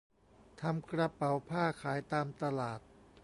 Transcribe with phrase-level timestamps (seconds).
[0.61, 2.79] ทำกระเป๋าผ้าขายตามตลาด